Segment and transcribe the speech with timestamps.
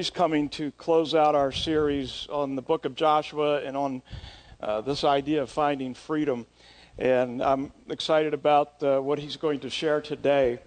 [0.00, 4.00] Brody's coming to close out our series on the book of Joshua and on
[4.58, 6.46] uh, this idea of finding freedom.
[6.96, 10.58] And I'm excited about uh, what he's going to share today.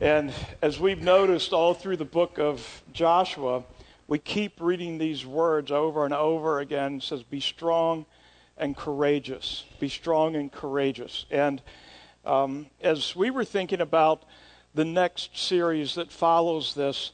[0.00, 3.64] And as we've noticed all through the book of Joshua,
[4.06, 6.94] we keep reading these words over and over again.
[6.94, 8.06] It says, Be strong
[8.56, 9.64] and courageous.
[9.78, 11.26] Be strong and courageous.
[11.30, 11.60] And
[12.24, 14.22] um, as we were thinking about
[14.74, 17.12] the next series that follows this,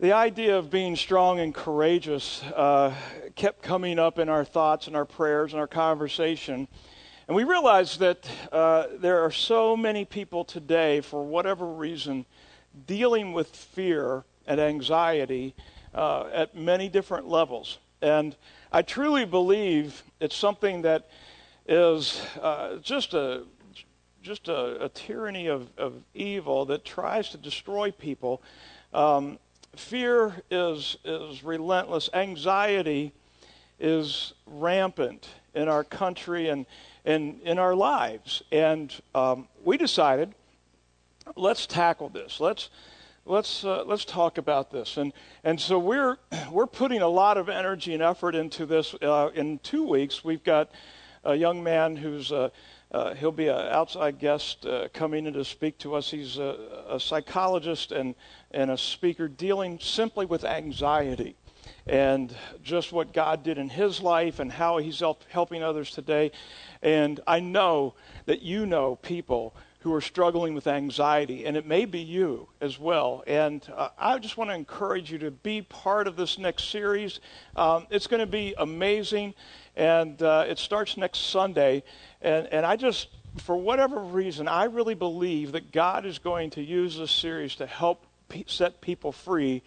[0.00, 2.94] the idea of being strong and courageous uh,
[3.34, 6.68] kept coming up in our thoughts and our prayers and our conversation.
[7.26, 12.26] And we realized that uh, there are so many people today, for whatever reason,
[12.86, 15.56] dealing with fear and anxiety
[15.94, 17.78] uh, at many different levels.
[18.00, 18.36] And
[18.70, 21.08] I truly believe it's something that
[21.66, 23.42] is uh, just a
[24.20, 28.42] just a, a tyranny of, of, evil that tries to destroy people.
[28.92, 29.38] Um,
[29.78, 32.10] fear is, is relentless.
[32.12, 33.12] Anxiety
[33.78, 36.66] is rampant in our country and,
[37.04, 38.42] and in our lives.
[38.50, 40.34] And um, we decided,
[41.36, 42.40] let's tackle this.
[42.40, 42.70] Let's,
[43.24, 44.96] let's, uh, let's talk about this.
[44.96, 45.12] And,
[45.44, 46.18] and so we're,
[46.50, 48.94] we're putting a lot of energy and effort into this.
[49.00, 50.70] Uh, in two weeks, we've got
[51.24, 52.50] a young man who's uh,
[52.90, 56.10] uh, he'll be an outside guest uh, coming in to speak to us.
[56.10, 58.14] He's a, a, psychologist and,
[58.50, 61.36] and a speaker dealing simply with anxiety
[61.86, 66.30] and just what God did in his life and how he's help, helping others today.
[66.82, 67.94] And I know
[68.26, 72.78] that you know people who are struggling with anxiety, and it may be you as
[72.78, 73.22] well.
[73.26, 77.20] And uh, I just want to encourage you to be part of this next series.
[77.54, 79.34] Um, it's going to be amazing,
[79.76, 81.84] and uh, it starts next Sunday.
[82.20, 86.62] And, and I just, for whatever reason, I really believe that God is going to
[86.62, 88.04] use this series to help
[88.46, 89.62] set people free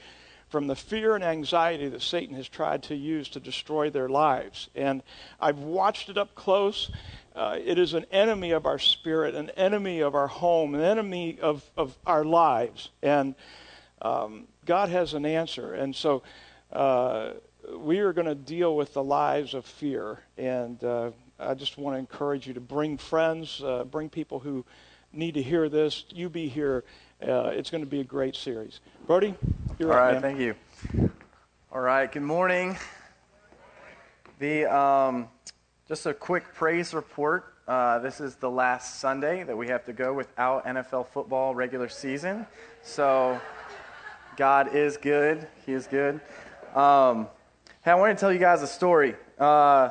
[0.49, 4.69] from the fear and anxiety that Satan has tried to use to destroy their lives.
[4.75, 5.01] And
[5.39, 6.91] I've watched it up close.
[7.33, 11.39] Uh, it is an enemy of our spirit, an enemy of our home, an enemy
[11.41, 12.89] of, of our lives.
[13.01, 13.33] And
[14.01, 15.73] um, God has an answer.
[15.73, 16.21] And so
[16.73, 17.31] uh,
[17.77, 20.19] we are going to deal with the lives of fear.
[20.37, 24.65] And uh, I just want to encourage you to bring friends, uh, bring people who
[25.13, 26.03] need to hear this.
[26.09, 26.83] You be here.
[27.21, 28.79] Uh, it's going to be a great series.
[29.05, 29.35] Brody,
[29.77, 30.55] you're All right, right, thank you.
[31.71, 32.75] All right, good morning.
[34.39, 35.27] The um,
[35.87, 37.53] just a quick praise report.
[37.67, 41.89] Uh, this is the last Sunday that we have to go without NFL football regular
[41.89, 42.47] season.
[42.81, 43.39] So
[44.35, 45.47] God is good.
[45.63, 46.15] He is good.
[46.73, 47.27] Um,
[47.85, 49.13] hey, I want to tell you guys a story.
[49.37, 49.89] Uh,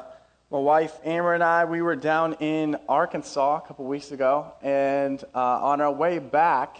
[0.51, 5.23] my wife Amber and I, we were down in Arkansas a couple weeks ago, and
[5.33, 6.79] uh, on our way back,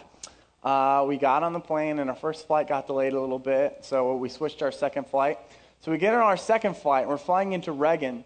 [0.63, 3.79] uh, we got on the plane, and our first flight got delayed a little bit,
[3.81, 5.39] so we switched our second flight.
[5.81, 8.23] So we get on our second flight, and we're flying into Reagan,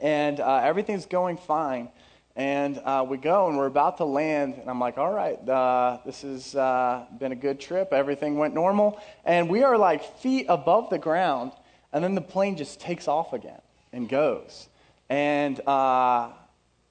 [0.00, 1.88] and uh, everything's going fine.
[2.34, 5.98] And uh, we go, and we're about to land, and I'm like, all right, uh,
[6.04, 7.92] this has uh, been a good trip.
[7.92, 8.98] Everything went normal.
[9.24, 11.52] And we are like feet above the ground,
[11.92, 13.60] and then the plane just takes off again
[13.92, 14.68] and goes.
[15.10, 16.30] And uh,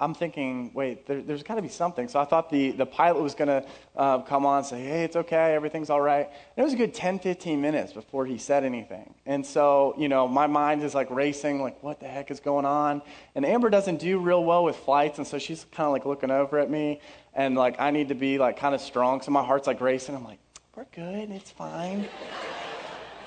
[0.01, 2.07] I'm thinking, wait, there, has got to be something.
[2.07, 3.63] So I thought the, the pilot was going to
[3.95, 6.25] uh, come on and say, hey, it's okay, everything's all right.
[6.25, 9.13] And it was a good 10, 15 minutes before he said anything.
[9.28, 12.66] And so, you know, my mind is like racing, like, what the heck is going
[12.66, 13.03] on?
[13.35, 16.31] And Amber doesn't do real well with flights, and so she's kind of like looking
[16.31, 17.00] over at me.
[17.35, 19.22] And like, I need to be like kind of strong.
[19.22, 20.16] So my heart's like racing.
[20.16, 20.40] I'm like,
[20.76, 22.08] we're good, it's fine.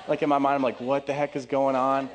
[0.09, 2.11] like in my mind, I'm like, what the heck is going on?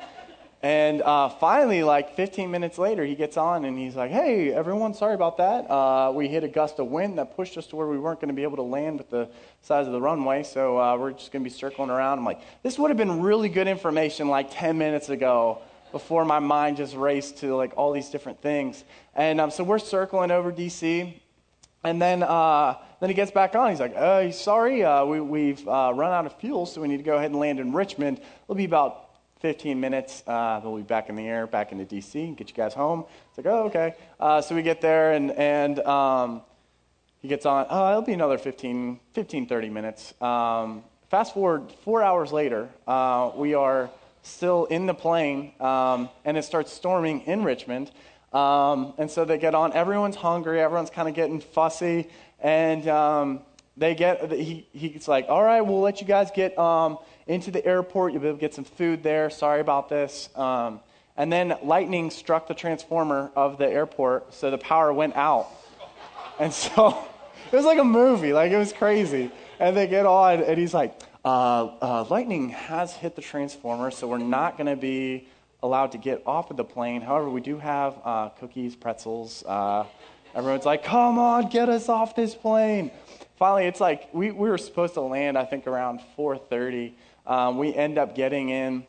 [0.62, 4.92] And uh, finally, like 15 minutes later, he gets on and he's like, Hey, everyone,
[4.92, 5.70] sorry about that.
[5.70, 8.28] Uh, we hit a gust of wind that pushed us to where we weren't going
[8.28, 9.28] to be able to land with the
[9.62, 12.18] size of the runway, so uh, we're just going to be circling around.
[12.18, 15.62] I'm like, This would have been really good information like 10 minutes ago
[15.92, 18.84] before my mind just raced to like all these different things.
[19.14, 21.14] And um, so we're circling over DC.
[21.82, 23.70] And then, uh, then he gets back on.
[23.70, 26.98] He's like, uh, sorry, uh, we, we've uh, run out of fuel, so we need
[26.98, 28.20] to go ahead and land in Richmond.
[28.44, 29.09] It'll be about
[29.40, 30.22] 15 minutes.
[30.26, 33.04] Uh, we'll be back in the air, back into DC, and get you guys home.
[33.28, 33.94] It's like, oh, okay.
[34.18, 36.42] Uh, so we get there, and, and um,
[37.20, 37.66] he gets on.
[37.68, 40.14] Oh, it'll be another 15, 15 30 minutes.
[40.22, 43.90] Um, fast forward four hours later, uh, we are
[44.22, 47.90] still in the plane, um, and it starts storming in Richmond.
[48.32, 49.72] Um, and so they get on.
[49.72, 50.60] Everyone's hungry.
[50.60, 52.08] Everyone's kind of getting fussy.
[52.38, 53.40] And um,
[53.76, 57.64] they get, he, he's like, all right, we'll let you guys get um, into the
[57.64, 58.12] airport.
[58.12, 59.30] You'll be able to get some food there.
[59.30, 60.28] Sorry about this.
[60.36, 60.80] Um,
[61.16, 65.48] and then lightning struck the transformer of the airport, so the power went out.
[66.38, 66.96] And so
[67.52, 69.30] it was like a movie, like it was crazy.
[69.58, 74.08] And they get on, and he's like, uh, uh, lightning has hit the transformer, so
[74.08, 75.28] we're not going to be
[75.62, 77.02] allowed to get off of the plane.
[77.02, 79.44] However, we do have uh, cookies, pretzels.
[79.46, 79.84] Uh,
[80.34, 82.90] everyone's like, come on, get us off this plane.
[83.36, 86.92] Finally, it's like we, we were supposed to land, I think, around 4.30.
[87.30, 88.84] Um, we end up getting in.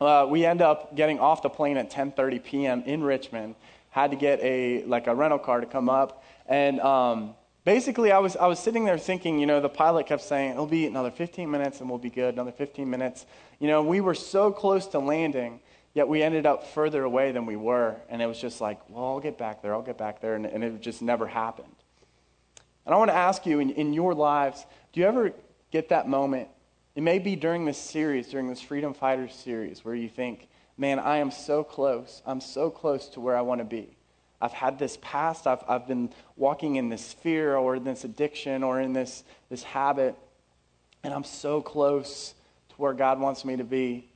[0.00, 2.82] Uh, we end up getting off the plane at 10:30 p.m.
[2.86, 3.56] in Richmond.
[3.90, 7.34] Had to get a like a rental car to come up, and um,
[7.66, 10.66] basically, I was I was sitting there thinking, you know, the pilot kept saying it'll
[10.66, 12.34] be another 15 minutes and we'll be good.
[12.34, 13.26] Another 15 minutes.
[13.58, 15.60] You know, we were so close to landing,
[15.94, 17.96] Yet we ended up further away than we were.
[18.08, 20.34] And it was just like, well, I'll get back there, I'll get back there.
[20.34, 21.74] And, and it just never happened.
[22.86, 25.32] And I want to ask you in, in your lives, do you ever
[25.70, 26.48] get that moment?
[26.94, 30.98] It may be during this series, during this Freedom Fighters series, where you think, man,
[30.98, 32.22] I am so close.
[32.26, 33.96] I'm so close to where I want to be.
[34.40, 35.46] I've had this past.
[35.46, 39.62] I've, I've been walking in this fear or in this addiction or in this, this
[39.62, 40.16] habit.
[41.04, 42.34] And I'm so close
[42.70, 44.08] to where God wants me to be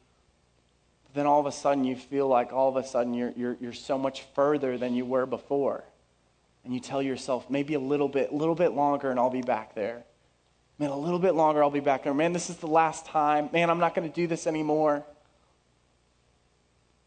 [1.17, 3.73] then all of a sudden you feel like all of a sudden you're, you're, you're
[3.73, 5.82] so much further than you were before.
[6.64, 9.40] And you tell yourself, maybe a little bit, a little bit longer and I'll be
[9.40, 10.05] back there.
[10.78, 12.12] Man, a little bit longer, I'll be back there.
[12.12, 13.49] Man, this is the last time.
[13.52, 14.96] Man, I'm not going to do this anymore.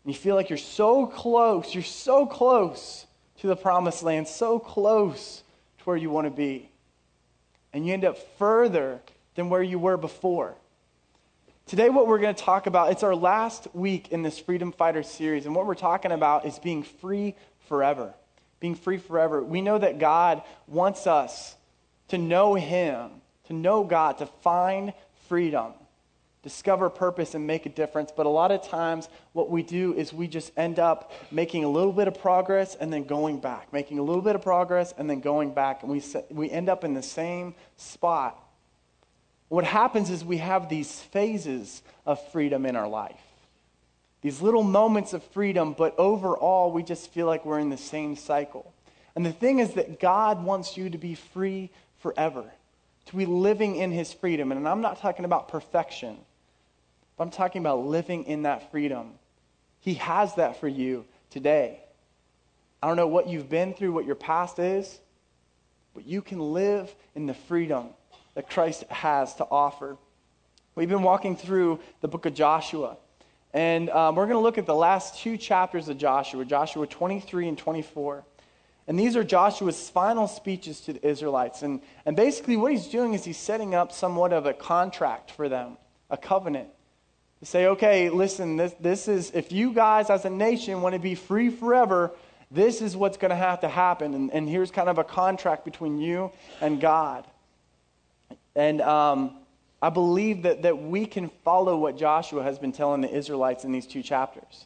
[0.04, 3.06] And you feel like you're so close, you're so close
[3.42, 5.44] to the promised land, so close
[5.78, 6.72] to where you want to be.
[7.74, 9.02] And you end up further
[9.36, 10.56] than where you were before.
[11.68, 15.04] Today, what we're going to talk about, it's our last week in this Freedom Fighter
[15.04, 17.36] series, and what we're talking about is being free
[17.68, 18.16] forever.
[18.60, 19.44] Being free forever.
[19.44, 21.56] We know that God wants us
[22.08, 23.19] to know Him,
[23.50, 24.94] to know God, to find
[25.28, 25.74] freedom,
[26.42, 28.12] discover purpose, and make a difference.
[28.16, 31.70] But a lot of times, what we do is we just end up making a
[31.70, 35.10] little bit of progress and then going back, making a little bit of progress and
[35.10, 38.46] then going back, and we, we end up in the same spot
[39.50, 43.20] what happens is we have these phases of freedom in our life.
[44.22, 48.16] These little moments of freedom, but overall, we just feel like we're in the same
[48.16, 48.72] cycle.
[49.16, 52.46] And the thing is that God wants you to be free forever,
[53.10, 54.52] to be living in His freedom.
[54.52, 56.16] And I'm not talking about perfection,
[57.18, 59.14] but I'm talking about living in that freedom.
[59.80, 61.80] He has that for you today.
[62.84, 65.00] I don't know what you've been through, what your past is,
[65.96, 67.88] but you can live in the freedom
[68.36, 69.98] that Christ has to offer.
[70.76, 72.96] We've been walking through the book of Joshua,
[73.54, 77.48] and um, we're going to look at the last two chapters of Joshua, Joshua 23
[77.48, 78.24] and 24.
[78.90, 81.62] And these are Joshua's final speeches to the Israelites.
[81.62, 85.48] And, and basically, what he's doing is he's setting up somewhat of a contract for
[85.48, 85.78] them,
[86.10, 86.70] a covenant.
[87.42, 91.00] To say, okay, listen, this, this is, if you guys as a nation want to
[91.00, 92.12] be free forever,
[92.50, 94.16] this is what's going to have to happen.
[94.16, 97.26] And, and here's kind of a contract between you and God.
[98.56, 99.36] And um,
[99.84, 103.72] I believe that, that we can follow what Joshua has been telling the Israelites in
[103.72, 104.66] these two chapters.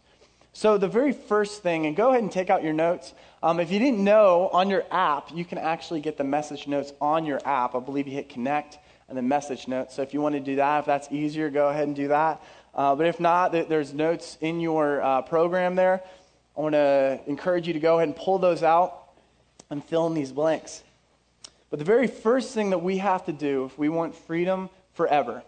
[0.55, 3.13] So, the very first thing, and go ahead and take out your notes.
[3.41, 6.93] Um, if you didn't know, on your app, you can actually get the message notes
[7.01, 7.73] on your app.
[7.73, 8.77] I believe you hit connect
[9.09, 9.95] and then message notes.
[9.95, 12.39] So, if you want to do that, if that's easier, go ahead and do that.
[12.75, 16.03] Uh, but if not, there's notes in your uh, program there.
[16.55, 19.09] I want to encourage you to go ahead and pull those out
[19.71, 20.83] and fill in these blanks.
[21.71, 25.41] But the very first thing that we have to do if we want freedom forever,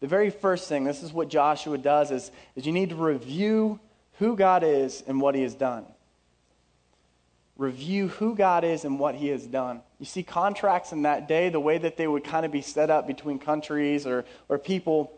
[0.00, 3.80] the very first thing, this is what Joshua does, is, is you need to review
[4.18, 5.86] who God is and what he has done.
[7.56, 9.82] Review who God is and what he has done.
[9.98, 12.90] You see, contracts in that day, the way that they would kind of be set
[12.90, 15.12] up between countries or, or people,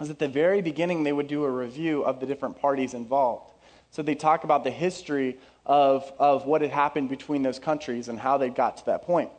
[0.00, 3.52] is at the very beginning they would do a review of the different parties involved.
[3.90, 8.18] So they talk about the history of, of what had happened between those countries and
[8.18, 9.30] how they got to that point.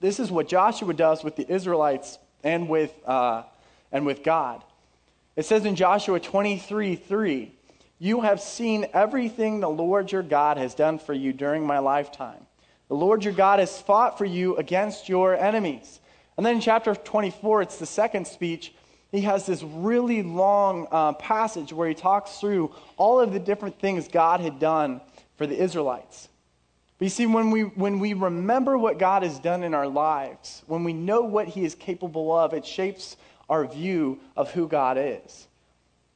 [0.00, 3.42] This is what Joshua does with the Israelites and with, uh,
[3.92, 4.62] and with God.
[5.36, 7.52] It says in Joshua 23 3,
[7.98, 12.46] You have seen everything the Lord your God has done for you during my lifetime.
[12.88, 16.00] The Lord your God has fought for you against your enemies.
[16.36, 18.72] And then in chapter 24, it's the second speech.
[19.10, 23.80] He has this really long uh, passage where he talks through all of the different
[23.80, 25.00] things God had done
[25.36, 26.28] for the Israelites.
[26.98, 30.62] But you see, when we, when we remember what God has done in our lives,
[30.66, 33.16] when we know what He is capable of, it shapes
[33.48, 35.47] our view of who God is.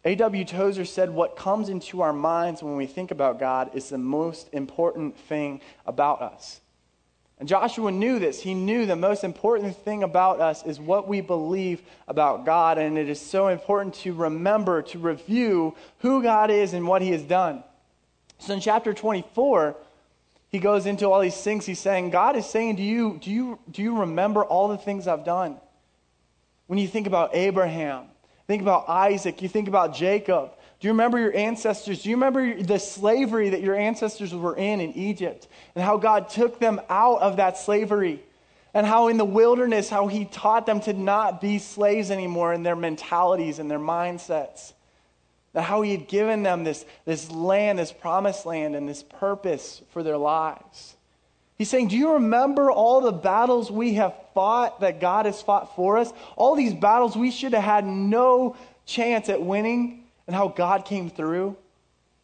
[0.05, 0.45] A.W.
[0.45, 4.49] Tozer said, What comes into our minds when we think about God is the most
[4.53, 6.61] important thing about us.
[7.39, 8.41] And Joshua knew this.
[8.41, 12.79] He knew the most important thing about us is what we believe about God.
[12.79, 17.11] And it is so important to remember, to review who God is and what He
[17.11, 17.65] has done.
[18.39, 19.77] So in chapter 24,
[20.53, 21.65] he goes into all these things.
[21.65, 25.09] He's saying, God is saying to you, do you, do you remember all the things
[25.09, 25.57] I've done?
[26.67, 28.05] When you think about Abraham,
[28.53, 30.51] think about Isaac, you think about Jacob.
[30.79, 32.03] Do you remember your ancestors?
[32.03, 36.29] Do you remember the slavery that your ancestors were in in Egypt and how God
[36.29, 38.23] took them out of that slavery?
[38.75, 42.63] And how in the wilderness, how he taught them to not be slaves anymore in
[42.63, 44.75] their mentalities and their mindsets.
[45.55, 49.81] That how he had given them this, this land, this promised land, and this purpose
[49.93, 50.97] for their lives.
[51.63, 55.77] He's saying, Do you remember all the battles we have fought that God has fought
[55.77, 56.13] for us?
[56.35, 61.09] All these battles we should have had no chance at winning, and how God came
[61.09, 61.57] through?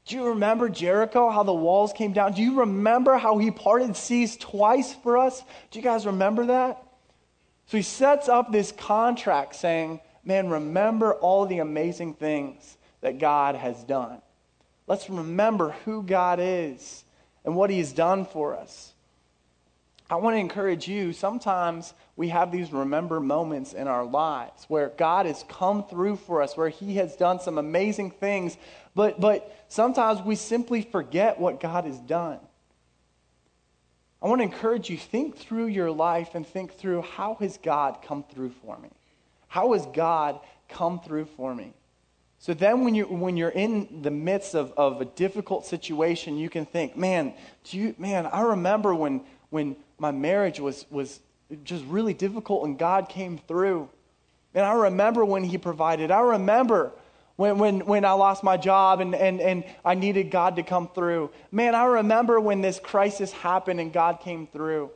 [0.07, 2.33] Do you remember Jericho, how the walls came down?
[2.33, 5.41] Do you remember how he parted seas twice for us?
[5.71, 6.83] Do you guys remember that?
[7.67, 13.55] So he sets up this contract saying, Man, remember all the amazing things that God
[13.55, 14.21] has done.
[14.89, 17.05] Let's remember who God is
[17.45, 18.95] and what he's done for us.
[20.11, 21.13] I want to encourage you.
[21.13, 26.41] Sometimes we have these remember moments in our lives where God has come through for
[26.41, 28.57] us, where He has done some amazing things,
[28.95, 32.39] but, but sometimes we simply forget what God has done.
[34.23, 37.99] I want to encourage you think through your life and think through how has God
[38.03, 38.89] come through for me?
[39.47, 41.73] How has God come through for me?
[42.41, 46.49] So then when you when you're in the midst of, of a difficult situation, you
[46.49, 47.35] can think, man,
[47.65, 51.21] do you man, I remember when when my marriage was, was
[51.65, 53.89] just really difficult and God came through.
[54.55, 56.11] And I remember when He provided.
[56.11, 56.93] I remember
[57.37, 60.89] when, when, when I lost my job and, and, and I needed God to come
[60.89, 61.31] through.
[61.53, 64.91] Man, I remember when this crisis happened and God came through.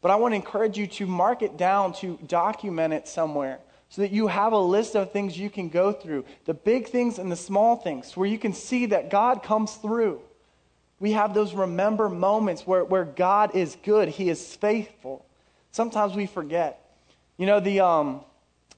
[0.00, 4.02] But I want to encourage you to mark it down, to document it somewhere so
[4.02, 7.32] that you have a list of things you can go through the big things and
[7.32, 10.20] the small things where you can see that God comes through.
[11.00, 15.24] We have those remember moments where, where God is good, He is faithful.
[15.70, 16.84] Sometimes we forget.
[17.36, 18.22] You know, the, um,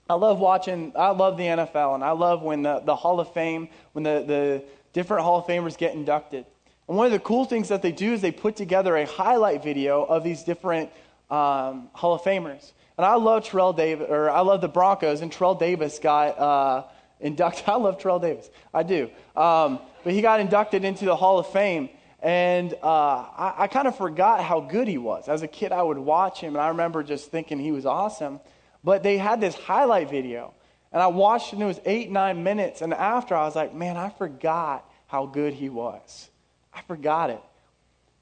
[0.08, 3.32] I love watching, I love the NFL, and I love when the, the Hall of
[3.32, 6.44] Fame, when the, the different Hall of Famers get inducted.
[6.88, 9.62] And one of the cool things that they do is they put together a highlight
[9.62, 10.90] video of these different
[11.30, 12.72] um, Hall of Famers.
[12.98, 16.84] And I love Terrell Davis, or I love the Broncos, and Terrell Davis got uh,
[17.20, 17.64] inducted.
[17.68, 19.08] I love Terrell Davis, I do.
[19.36, 21.88] Um, but he got inducted into the Hall of Fame.
[22.22, 25.28] And uh, I, I kind of forgot how good he was.
[25.28, 28.40] As a kid, I would watch him, and I remember just thinking he was awesome.
[28.84, 30.52] But they had this highlight video,
[30.92, 32.82] and I watched it, and it was eight, nine minutes.
[32.82, 36.28] And after, I was like, man, I forgot how good he was.
[36.74, 37.40] I forgot it.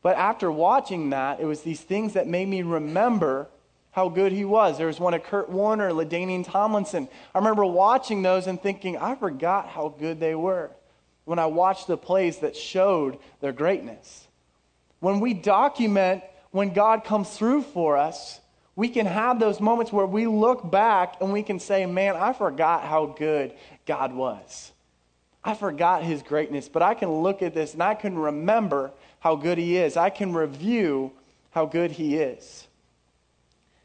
[0.01, 3.49] But after watching that, it was these things that made me remember
[3.91, 4.79] how good he was.
[4.79, 7.09] There was one of Kurt Warner, LaDainian Tomlinson.
[7.35, 10.71] I remember watching those and thinking, I forgot how good they were
[11.29, 14.27] when I watched the plays that showed their greatness.
[15.01, 18.41] When we document when God comes through for us,
[18.75, 22.33] we can have those moments where we look back and we can say, Man, I
[22.33, 23.53] forgot how good
[23.85, 24.73] God was.
[25.45, 29.37] I forgot his greatness, but I can look at this and I can remember how
[29.37, 29.99] good he is.
[29.99, 31.13] I can review
[31.51, 32.67] how good he is.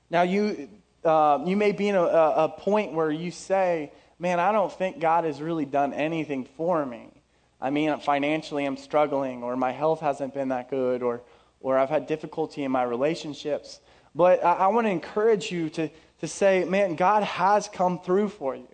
[0.09, 0.69] Now, you,
[1.03, 5.01] uh, you may be in a, a point where you say, Man, I don't think
[5.01, 7.09] God has really done anything for me.
[7.63, 11.21] I mean, financially, I'm struggling, or my health hasn't been that good, or,
[11.61, 13.79] or I've had difficulty in my relationships.
[14.13, 15.89] But I, I want to encourage you to,
[16.19, 18.67] to say, man, God has come through for you.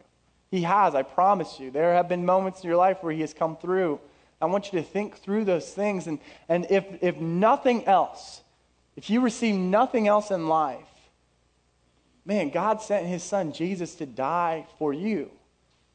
[0.50, 1.70] He has, I promise you.
[1.70, 4.00] There have been moments in your life where He has come through.
[4.42, 6.08] I want you to think through those things.
[6.08, 6.18] And,
[6.50, 8.42] and if, if nothing else,
[8.96, 10.80] if you receive nothing else in life,
[12.26, 15.30] man, God sent His Son Jesus to die for you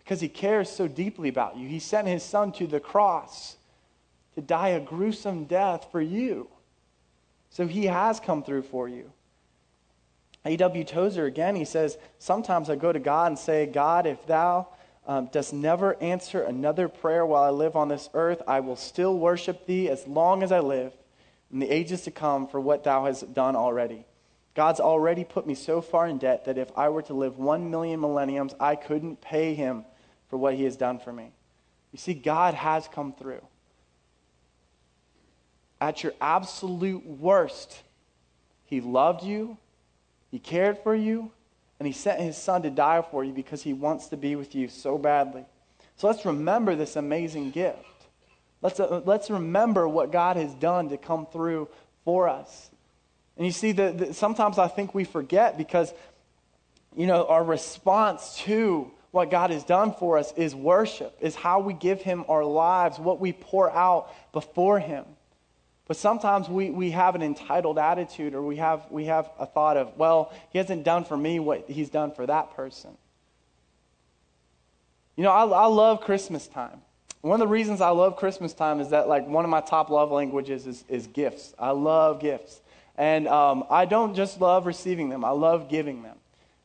[0.04, 1.66] because he cares so deeply about you.
[1.66, 3.56] He sent his son to the cross
[4.34, 6.48] to die a gruesome death for you.
[7.50, 9.10] So he has come through for you.
[10.44, 10.84] A.W.
[10.84, 14.68] Tozer, again, he says, Sometimes I go to God and say, God, if thou
[15.06, 19.16] um, dost never answer another prayer while I live on this earth, I will still
[19.16, 20.92] worship thee as long as I live
[21.50, 24.04] in the ages to come for what thou hast done already.
[24.54, 27.70] God's already put me so far in debt that if I were to live one
[27.70, 29.84] million millenniums, I couldn't pay him
[30.34, 31.30] for what he has done for me.
[31.92, 33.46] You see, God has come through.
[35.80, 37.84] At your absolute worst,
[38.64, 39.58] he loved you,
[40.32, 41.30] he cared for you,
[41.78, 44.56] and he sent his son to die for you because he wants to be with
[44.56, 45.44] you so badly.
[45.94, 47.78] So let's remember this amazing gift.
[48.60, 51.68] Let's, uh, let's remember what God has done to come through
[52.04, 52.70] for us.
[53.36, 55.94] And you see, that sometimes I think we forget because,
[56.96, 61.60] you know, our response to what God has done for us is worship, is how
[61.60, 65.04] we give Him our lives, what we pour out before Him.
[65.86, 69.76] But sometimes we, we have an entitled attitude or we have, we have a thought
[69.76, 72.90] of, well, He hasn't done for me what He's done for that person.
[75.14, 76.80] You know, I, I love Christmas time.
[77.20, 79.90] One of the reasons I love Christmas time is that, like, one of my top
[79.90, 81.54] love languages is, is gifts.
[81.56, 82.60] I love gifts.
[82.98, 86.16] And um, I don't just love receiving them, I love giving them.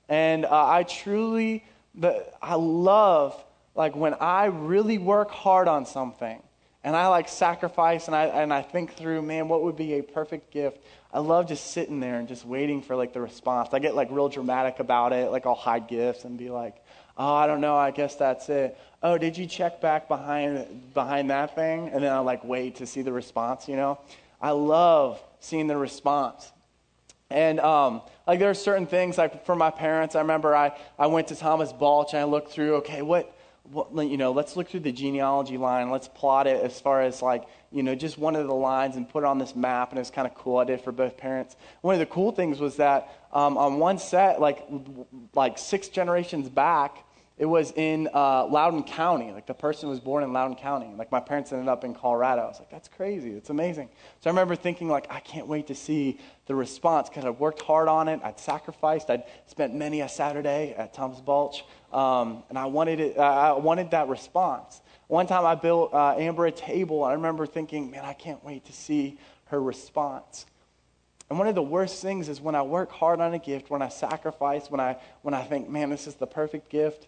[0.09, 1.63] And uh, I truly,
[1.95, 3.41] the, I love,
[3.75, 6.41] like, when I really work hard on something
[6.83, 10.03] and I, like, sacrifice and I, and I think through, man, what would be a
[10.03, 10.79] perfect gift?
[11.11, 13.69] I love just sitting there and just waiting for, like, the response.
[13.73, 15.31] I get, like, real dramatic about it.
[15.31, 16.75] Like, I'll hide gifts and be like,
[17.17, 18.77] oh, I don't know, I guess that's it.
[19.03, 21.89] Oh, did you check back behind, behind that thing?
[21.89, 23.99] And then I'll, like, wait to see the response, you know?
[24.41, 26.51] I love seeing the response.
[27.29, 31.07] And um, like there are certain things like for my parents, I remember I, I
[31.07, 34.69] went to Thomas Balch and I looked through, okay, what, what, you know, let's look
[34.69, 35.91] through the genealogy line.
[35.91, 39.07] Let's plot it as far as like, you know, just one of the lines and
[39.07, 39.91] put it on this map.
[39.91, 40.57] And it's kind of cool.
[40.57, 41.55] I did for both parents.
[41.81, 44.65] One of the cool things was that um, on one set, like,
[45.35, 47.05] like six generations back,
[47.39, 49.31] it was in uh, Loudoun County.
[49.31, 50.93] Like the person was born in Loudoun County.
[50.97, 52.41] Like my parents ended up in Colorado.
[52.41, 53.31] I was like, that's crazy.
[53.31, 53.87] It's amazing.
[54.19, 57.61] So I remember thinking like, I can't wait to see the response because I'd worked
[57.61, 58.19] hard on it.
[58.25, 59.09] I'd sacrificed.
[59.09, 63.17] I'd spent many a Saturday at Thomas Balch, um, and I wanted it.
[63.17, 64.81] I wanted that response.
[65.07, 67.05] One time I built uh, Amber a table.
[67.05, 70.45] I remember thinking, man, I can't wait to see her response.
[71.29, 73.81] And one of the worst things is when I work hard on a gift, when
[73.81, 77.07] I sacrifice, when I when I think, man, this is the perfect gift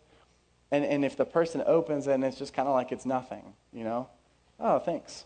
[0.72, 3.44] and, and if the person opens it and it's just kind of like it's nothing,
[3.74, 4.08] you know?
[4.60, 5.26] Oh, thanks.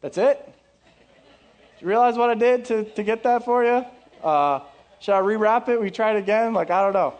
[0.00, 0.44] That's it?
[1.74, 3.84] Did you realize what I did to, to get that for you?
[4.22, 4.60] Uh,
[5.00, 5.80] should I rewrap it?
[5.80, 6.52] We try it again?
[6.52, 7.14] Like, I don't know.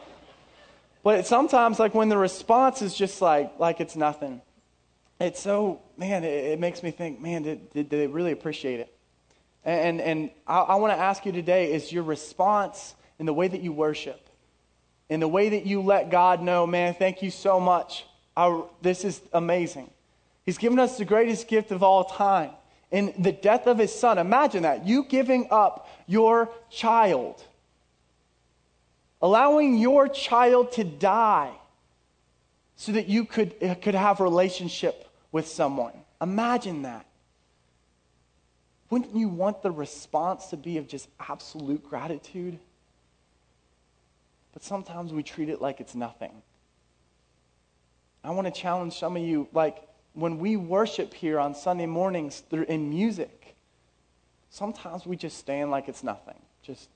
[1.05, 4.43] But sometimes, like, when the response is just like, like it's nothing,
[5.21, 8.81] it's so, man, it, it makes me think, man, did, did, did they really appreciate
[8.81, 8.95] it?
[9.65, 13.49] And, and, I, I want to ask you today is your response in the way
[13.49, 14.28] that you worship,
[15.09, 18.05] in the way that you let God know, man, thank you so much.
[18.37, 19.90] I, this is amazing.
[20.44, 22.51] He's given us the greatest gift of all time
[22.90, 24.18] in the death of his son.
[24.18, 24.87] Imagine that.
[24.87, 27.42] You giving up your child,
[29.21, 31.53] allowing your child to die
[32.77, 35.92] so that you could, could have a relationship with someone.
[36.23, 37.07] Imagine that.
[38.90, 42.59] Wouldn't you want the response to be of just absolute gratitude?
[44.53, 46.43] But sometimes we treat it like it's nothing.
[48.25, 52.41] I want to challenge some of you like when we worship here on Sunday mornings
[52.51, 53.55] through in music,
[54.51, 56.35] sometimes we just stand like it's nothing.
[56.63, 56.89] Just,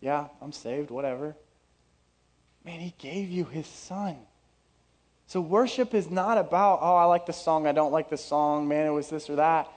[0.00, 1.34] yeah, I'm saved, whatever.
[2.64, 4.16] Man, he gave you his son.
[5.26, 8.68] So worship is not about, oh, I like the song, I don't like the song,
[8.68, 9.68] man, it was this or that.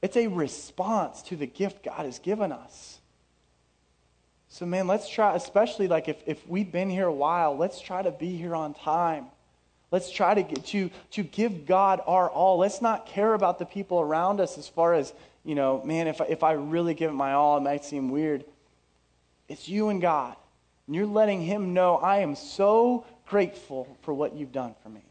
[0.00, 2.99] It's a response to the gift God has given us.
[4.52, 8.02] So, man, let's try, especially like if, if we've been here a while, let's try
[8.02, 9.26] to be here on time.
[9.92, 12.58] Let's try to get to, to give God our all.
[12.58, 15.12] Let's not care about the people around us as far as,
[15.44, 18.44] you know, man, if if I really give it my all, it might seem weird.
[19.48, 20.36] It's you and God.
[20.86, 25.02] And you're letting Him know, I am so grateful for what you've done for me.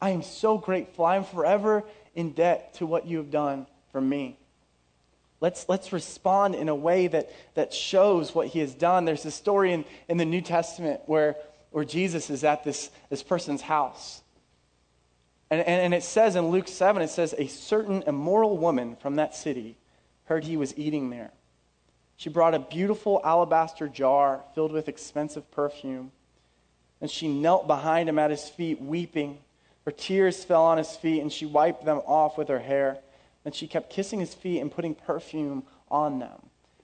[0.00, 1.04] I am so grateful.
[1.04, 1.82] I am forever
[2.14, 4.38] in debt to what you have done for me.
[5.44, 9.04] Let's, let's respond in a way that, that shows what he has done.
[9.04, 11.36] There's a story in, in the New Testament where,
[11.70, 14.22] where Jesus is at this, this person's house.
[15.50, 19.16] And, and, and it says in Luke 7, it says, A certain immoral woman from
[19.16, 19.76] that city
[20.24, 21.30] heard he was eating there.
[22.16, 26.10] She brought a beautiful alabaster jar filled with expensive perfume.
[27.02, 29.40] And she knelt behind him at his feet, weeping.
[29.84, 32.96] Her tears fell on his feet, and she wiped them off with her hair.
[33.44, 36.40] And she kept kissing his feet and putting perfume on them.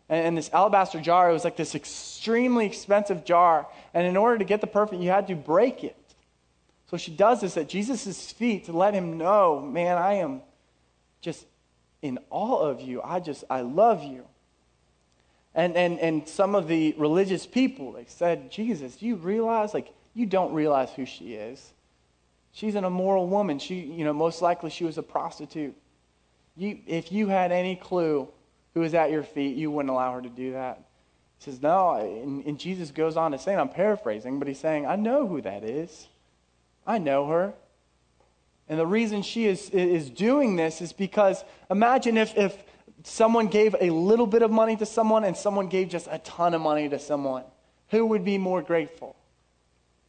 [0.08, 3.68] And, this alabaster jar, it was like this extremely expensive jar.
[3.94, 5.96] And in order to get the perfume, you had to break it.
[6.90, 10.42] So she does this at Jesus' feet to let him know, man, I am
[11.20, 11.46] just
[12.02, 13.00] in awe of you.
[13.02, 14.26] I just, I love you.
[15.54, 19.92] And, and, and some of the religious people, they said, Jesus, do you realize, like,
[20.14, 21.72] you don't realize who she is.
[22.52, 23.58] She's an immoral woman.
[23.58, 25.76] She, you know, most likely she was a prostitute.
[26.56, 28.28] You, if you had any clue
[28.74, 30.84] who was at your feet, you wouldn't allow her to do that.
[31.38, 31.94] He says, No.
[31.94, 35.40] And, and Jesus goes on to say, I'm paraphrasing, but he's saying, I know who
[35.42, 36.08] that is.
[36.86, 37.54] I know her.
[38.68, 42.56] And the reason she is, is doing this is because imagine if, if
[43.04, 46.54] someone gave a little bit of money to someone and someone gave just a ton
[46.54, 47.44] of money to someone.
[47.88, 49.16] Who would be more grateful?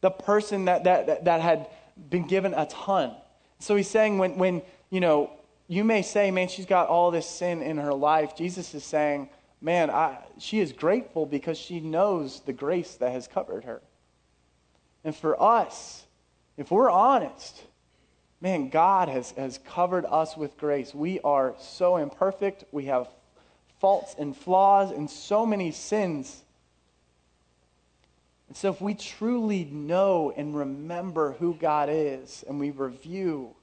[0.00, 1.68] The person that, that, that had
[2.08, 3.12] been given a ton.
[3.58, 5.30] So he's saying when, when you know,
[5.72, 8.36] you may say, man, she's got all this sin in her life.
[8.36, 13.26] Jesus is saying, man, I, she is grateful because she knows the grace that has
[13.26, 13.80] covered her.
[15.02, 16.04] And for us,
[16.58, 17.62] if we're honest,
[18.38, 20.94] man, God has, has covered us with grace.
[20.94, 22.64] We are so imperfect.
[22.70, 23.08] We have
[23.80, 26.42] faults and flaws and so many sins.
[28.48, 33.56] And so, if we truly know and remember who God is, and we review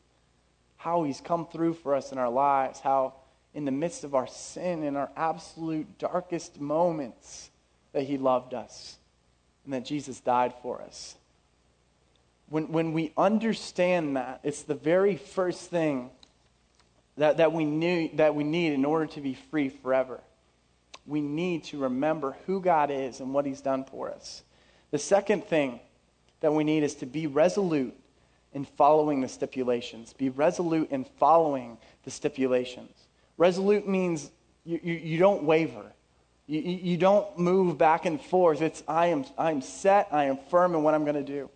[0.80, 3.14] how He's come through for us in our lives, how
[3.54, 7.52] in the midst of our sin, in our absolute darkest moments,
[7.92, 8.98] that He loved us
[9.66, 11.16] and that Jesus died for us.
[12.48, 16.10] When, when we understand that, it's the very first thing
[17.18, 20.22] that, that, we knew, that we need in order to be free forever.
[21.06, 24.44] We need to remember who God is and what He's done for us.
[24.92, 25.82] The second thing
[26.40, 27.96] that we need is to be resolute
[28.54, 30.14] in following the stipulations.
[30.14, 33.08] Be resolute in following the stipulations.
[33.38, 34.32] Resolute means
[34.66, 35.86] you, you, you don't waver.
[36.48, 38.62] You, you, don't move back and forth.
[38.62, 41.50] It's I am, I'm set, I am firm in what I'm going to do.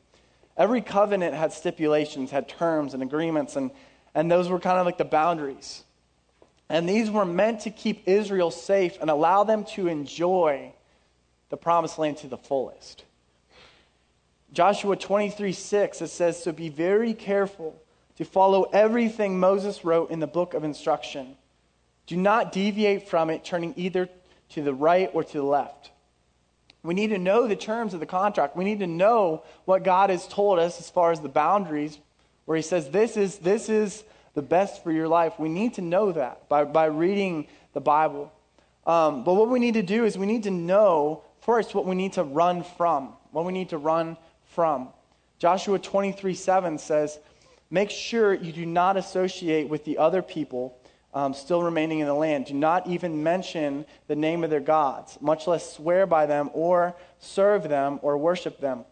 [0.56, 3.72] Every covenant had stipulations, had terms and agreements, and,
[4.14, 5.84] and those were kind of like the boundaries.
[6.70, 10.74] And these were meant to keep Israel safe and allow them to enjoy
[11.50, 13.04] the promised land to the fullest.
[14.54, 17.82] Joshua 23 6, it says, So be very careful
[18.18, 21.36] to follow everything Moses wrote in the book of instruction.
[22.06, 24.08] Do not deviate from it, turning either
[24.50, 25.92] to the right or to the left.
[26.84, 28.56] We need to know the terms of the contract.
[28.56, 31.98] We need to know what God has told us as far as the boundaries,
[32.46, 34.04] where He says, This is, this is
[34.36, 35.40] the best for your life.
[35.40, 38.32] We need to know that by, by reading the Bible.
[38.86, 41.96] Um, but what we need to do is we need to know first what we
[41.96, 44.18] need to run from, what we need to run
[44.54, 44.90] from.
[45.40, 47.20] Joshua 23 7 says,
[47.70, 50.78] Make sure you do not associate with the other people
[51.14, 52.46] um, still remaining in the land.
[52.46, 56.96] Do not even mention the name of their gods, much less swear by them or
[57.20, 58.86] serve them or worship them.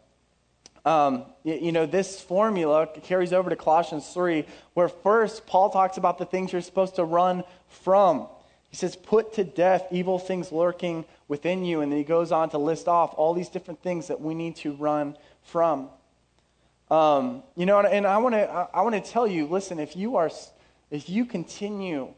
[0.83, 5.97] Um, you, you, know, this formula carries over to Colossians 3, where first Paul talks
[5.97, 8.27] about the things you're supposed to run from.
[8.69, 11.81] He says, Put to death evil things lurking within you.
[11.81, 14.55] And then he goes on to list off all these different things that we need
[14.57, 15.89] to run from.
[16.89, 20.17] Um, you know, and I want to I want to tell you, listen, if you
[20.17, 20.29] are
[20.89, 22.13] if you continue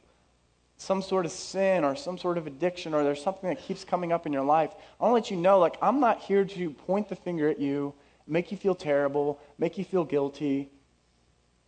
[0.78, 4.12] some sort of sin or some sort of addiction or there's something that keeps coming
[4.12, 6.70] up in your life, I want to let you know, like, I'm not here to
[6.72, 7.94] point the finger at you,
[8.28, 10.70] make you feel terrible, make you feel guilty.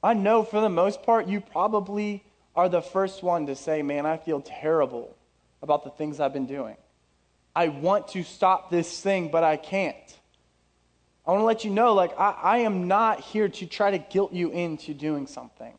[0.04, 2.24] I know for the most part, you probably
[2.56, 5.16] are the first one to say, man, I feel terrible
[5.62, 6.76] about the things I've been doing.
[7.56, 9.96] I want to stop this thing, but I can't.
[11.26, 13.98] I want to let you know, like, I, I am not here to try to
[13.98, 15.74] guilt you into doing something.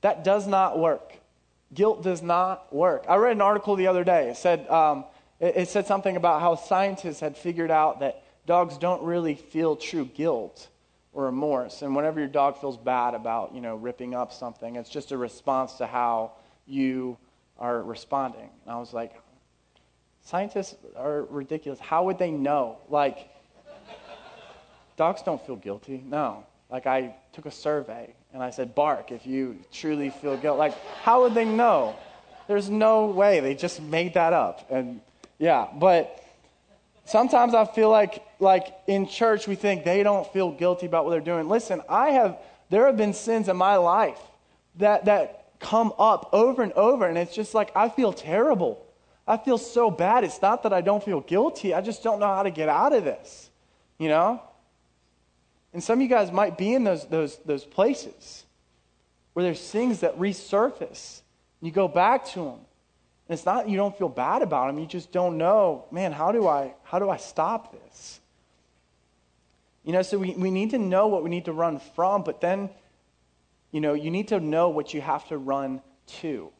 [0.00, 1.12] That does not work.
[1.74, 3.04] Guilt does not work.
[3.08, 4.30] I read an article the other day.
[4.30, 5.04] It said, um,
[5.38, 9.76] it, it said something about how scientists had figured out that dogs don't really feel
[9.76, 10.68] true guilt
[11.12, 11.82] or remorse.
[11.82, 15.18] And whenever your dog feels bad about, you know, ripping up something, it's just a
[15.18, 16.32] response to how
[16.66, 17.18] you
[17.58, 18.48] are responding.
[18.64, 19.12] And I was like,
[20.22, 21.78] scientists are ridiculous.
[21.78, 22.78] How would they know?
[22.88, 23.28] Like,
[25.00, 26.04] dogs don't feel guilty.
[26.06, 26.44] No.
[26.68, 30.58] Like, I took a survey and I said, bark if you truly feel guilt.
[30.58, 31.96] Like, how would they know?
[32.48, 33.40] There's no way.
[33.40, 34.70] They just made that up.
[34.70, 35.00] And
[35.38, 36.22] yeah, but
[37.06, 41.12] sometimes I feel like, like in church, we think they don't feel guilty about what
[41.12, 41.48] they're doing.
[41.48, 42.36] Listen, I have,
[42.68, 44.20] there have been sins in my life
[44.76, 48.84] that, that come up over and over, and it's just like I feel terrible.
[49.26, 50.24] I feel so bad.
[50.24, 52.92] It's not that I don't feel guilty, I just don't know how to get out
[52.92, 53.48] of this,
[53.98, 54.42] you know?
[55.72, 58.44] And some of you guys might be in those, those, those places
[59.32, 61.22] where there's things that resurface.
[61.60, 62.58] And you go back to them.
[63.28, 66.32] And it's not you don't feel bad about them, you just don't know, man, how
[66.32, 68.20] do I, how do I stop this?
[69.84, 72.40] You know, so we, we need to know what we need to run from, but
[72.40, 72.70] then,
[73.70, 75.80] you know, you need to know what you have to run
[76.20, 76.50] to.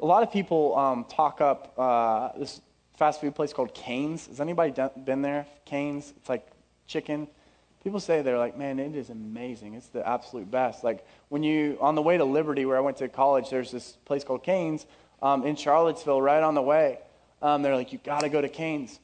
[0.00, 2.60] A lot of people um, talk up uh, this
[2.98, 4.26] fast food place called Cane's.
[4.26, 5.46] Has anybody been there?
[5.64, 6.12] Cane's?
[6.18, 6.46] It's like
[6.86, 7.26] chicken.
[7.82, 9.74] People say they're like, man, it is amazing.
[9.74, 10.84] It's the absolute best.
[10.84, 13.98] Like when you, on the way to Liberty, where I went to college, there's this
[14.04, 14.86] place called Cane's
[15.20, 16.98] um, in Charlottesville, right on the way.
[17.40, 19.00] Um, they're like, you got to go to Cane's.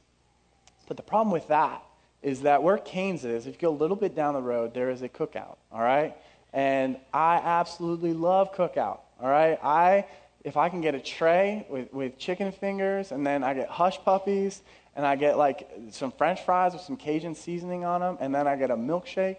[0.87, 1.83] But the problem with that
[2.21, 4.89] is that where Cane's is, if you go a little bit down the road, there
[4.89, 6.15] is a Cook Out, all right?
[6.53, 9.59] And I absolutely love Cook Out, all right?
[9.63, 10.05] I,
[10.43, 13.99] if I can get a tray with, with chicken fingers and then I get hush
[14.03, 14.61] puppies
[14.99, 18.49] and I get like some french fries with some Cajun seasoning on them, and then
[18.49, 19.37] I get a milkshake.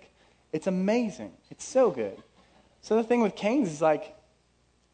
[0.55, 1.33] It's amazing.
[1.51, 2.17] It's so good.
[2.81, 4.17] So the thing with Cane's is like,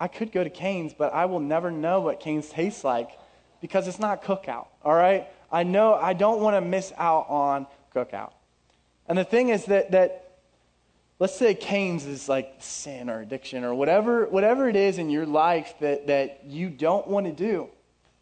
[0.01, 3.11] I could go to Cane's, but I will never know what Cane's tastes like
[3.61, 5.29] because it's not Cook Out, all right?
[5.53, 8.35] I know I don't want to miss out on Cook Out.
[9.07, 10.39] And the thing is that, that
[11.21, 15.27] let's say Cane's is like sin or addiction or whatever, whatever it is in your
[15.27, 17.69] life that, that you don't want to do,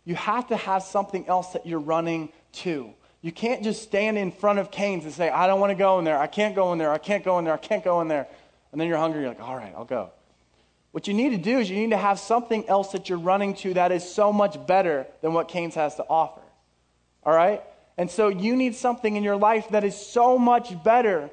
[0.05, 2.93] you have to have something else that you're running to.
[3.23, 5.99] You can't just stand in front of Cane's and say, I don't want to go
[5.99, 6.19] in there.
[6.19, 6.93] I can't go in there.
[6.93, 7.55] I can't go in there.
[7.55, 8.27] I can't go in there.
[8.71, 9.21] And then you're hungry.
[9.23, 10.11] You're like, all right, I'll go.
[10.93, 13.55] What you need to do is you need to have something else that you're running
[13.57, 16.43] to that is so much better than what Cane's has to offer.
[17.25, 17.63] All right?
[17.97, 21.31] And so you need something in your life that is so much better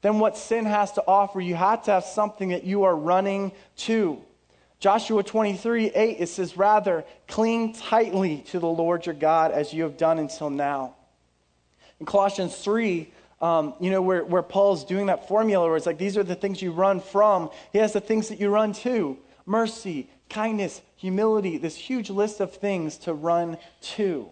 [0.00, 1.40] than what sin has to offer.
[1.40, 4.22] You have to have something that you are running to.
[4.80, 9.82] Joshua 23 8, it says, Rather, cling tightly to the Lord your God as you
[9.82, 10.94] have done until now.
[11.98, 15.98] In Colossians 3, um, you know, where, where Paul's doing that formula where it's like,
[15.98, 17.50] these are the things you run from.
[17.72, 22.54] He has the things that you run to mercy, kindness, humility, this huge list of
[22.54, 24.28] things to run to.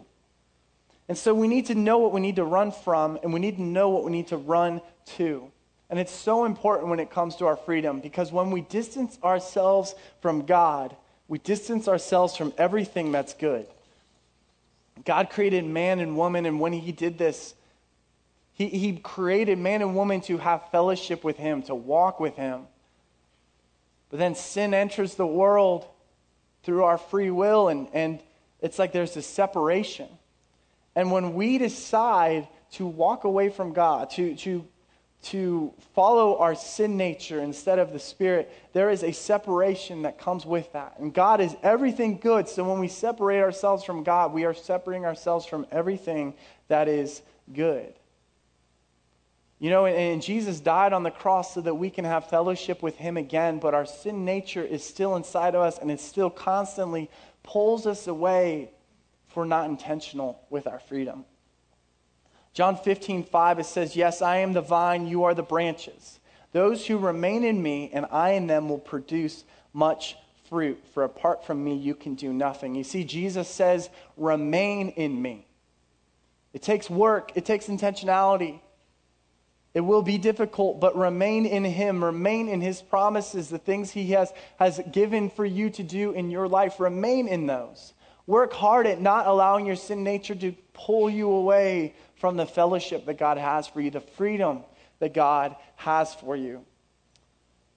[1.09, 3.55] And so we need to know what we need to run from, and we need
[3.55, 4.81] to know what we need to run
[5.17, 5.51] to.
[5.89, 9.95] And it's so important when it comes to our freedom because when we distance ourselves
[10.21, 10.95] from God,
[11.27, 13.67] we distance ourselves from everything that's good.
[15.05, 17.53] God created man and woman, and when He did this,
[18.53, 22.63] He, he created man and woman to have fellowship with Him, to walk with Him.
[24.09, 25.85] But then sin enters the world
[26.63, 28.19] through our free will, and, and
[28.61, 30.07] it's like there's this separation.
[30.95, 34.65] And when we decide to walk away from God, to, to
[35.31, 40.45] to follow our sin nature instead of the Spirit, there is a separation that comes
[40.45, 40.95] with that.
[40.99, 42.47] And God is everything good.
[42.47, 46.33] So when we separate ourselves from God, we are separating ourselves from everything
[46.69, 47.21] that is
[47.53, 47.93] good.
[49.59, 52.83] You know, and, and, Jesus died on the cross so that we can have fellowship
[52.83, 56.29] with Him again, but our sin nature is still inside of us and it still
[56.29, 57.09] constantly
[57.41, 58.69] pulls us away
[59.27, 61.25] if we're not intentional with our freedom.
[62.57, 66.19] John 15, 5, it says, Yes, I am the vine, you are the branches.
[66.53, 69.43] Those who remain in me and I in them will produce
[69.73, 70.15] much
[70.49, 72.73] fruit, for apart from me, you can do nothing.
[72.73, 75.45] You see, Jesus says, Remain in me.
[76.51, 78.59] It takes work, it takes intentionality.
[79.75, 82.03] It will be difficult, but remain in Him.
[82.03, 86.31] Remain in His promises, the things He has, has given for you to do in
[86.31, 86.79] your life.
[86.79, 87.93] Remain in those.
[88.25, 93.05] Work hard at not allowing your sin nature to pull you away from the fellowship
[93.05, 94.63] that God has for you, the freedom
[94.99, 96.65] that God has for you.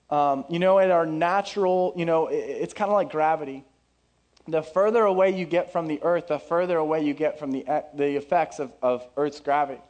[0.09, 3.65] Um, you know, in our natural, you know, it, it's kind of like gravity.
[4.49, 7.65] The further away you get from the earth, the further away you get from the,
[7.95, 9.81] the effects of, of Earth's gravity.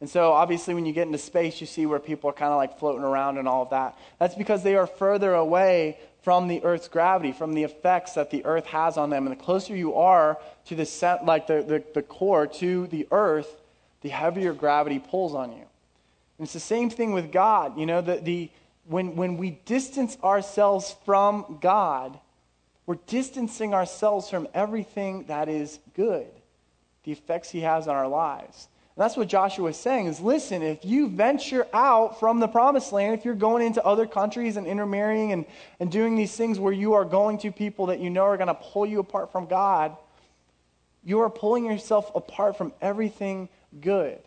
[0.00, 2.58] And so, obviously, when you get into space, you see where people are kind of
[2.58, 3.98] like floating around and all of that.
[4.18, 8.44] That's because they are further away from the Earth's gravity, from the effects that the
[8.44, 9.26] Earth has on them.
[9.26, 13.60] And the closer you are to the like the, the, the core to the Earth,
[14.06, 15.64] the heavier gravity pulls on you.
[16.38, 17.76] And it's the same thing with God.
[17.76, 18.50] You know, the, the,
[18.84, 22.16] when, when we distance ourselves from God,
[22.86, 26.28] we're distancing ourselves from everything that is good,
[27.02, 28.68] the effects He has on our lives.
[28.94, 32.92] And that's what Joshua is saying is listen, if you venture out from the promised
[32.92, 35.46] land, if you're going into other countries and intermarrying and,
[35.80, 38.46] and doing these things where you are going to people that you know are going
[38.46, 39.96] to pull you apart from God,
[41.04, 43.48] you are pulling yourself apart from everything
[43.80, 44.18] good.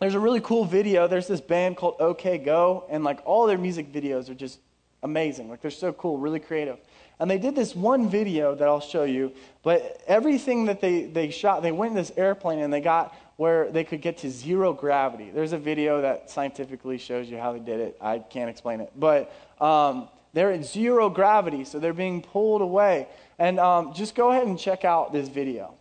[0.00, 1.08] There's a really cool video.
[1.08, 4.60] There's this band called OK Go, and like all their music videos are just
[5.02, 5.48] amazing.
[5.48, 6.78] Like they're so cool, really creative.
[7.20, 9.32] And they did this one video that I'll show you,
[9.64, 13.70] but everything that they, they shot, they went in this airplane and they got where
[13.70, 15.30] they could get to zero gravity.
[15.30, 17.96] There's a video that scientifically shows you how they did it.
[18.00, 18.92] I can't explain it.
[18.96, 23.08] But um, they're at zero gravity, so they're being pulled away.
[23.38, 25.74] And um, just go ahead and check out this video.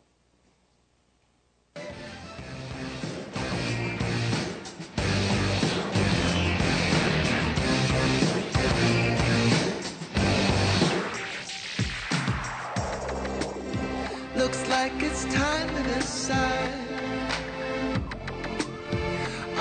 [14.77, 16.73] Like it's time to decide.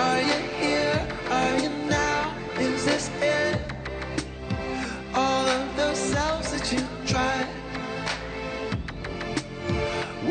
[0.04, 0.98] Are you here?
[1.36, 2.34] Are you now?
[2.58, 3.58] Is this it?
[5.14, 7.48] All of those selves that you tried.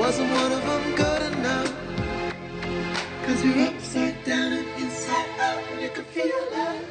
[0.02, 1.72] Wasn't one of them good enough?
[3.26, 6.86] Cause you're upside down and inside out, and you can feel it.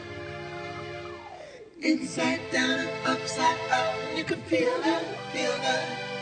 [1.92, 6.13] Inside down and upside out, and you can feel it, feel it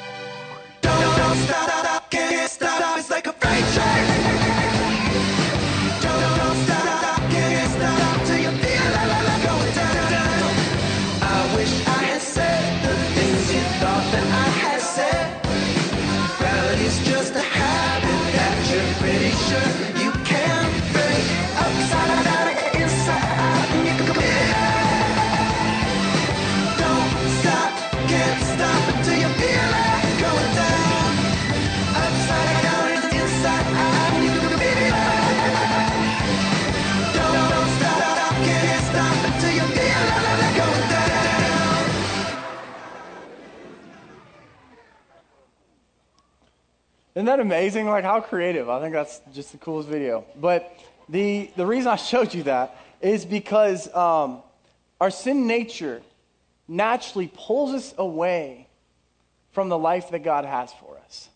[11.63, 15.32] wish I had said the things you thought that I had said.
[47.23, 47.87] Isn't that amazing?
[47.87, 48.69] Like how creative.
[48.69, 50.25] I think that's just the coolest video.
[50.41, 50.77] But
[51.09, 54.43] the, the reason I showed you that is because um,
[55.01, 56.03] our sin nature
[56.67, 58.67] naturally pulls us away
[59.53, 61.29] from the life that God has for us.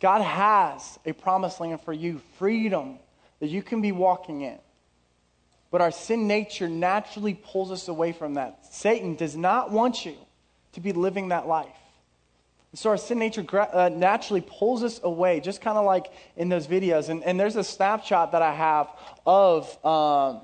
[0.00, 2.98] God has a promised land for you, freedom
[3.38, 4.58] that you can be walking in.
[5.70, 8.74] But our sin nature naturally pulls us away from that.
[8.74, 10.16] Satan does not want you
[10.72, 11.68] to be living that life.
[12.76, 16.66] So our sin nature uh, naturally pulls us away, just kind of like in those
[16.66, 17.08] videos.
[17.08, 18.88] And, and there's a snapshot that I have
[19.26, 20.42] of, um,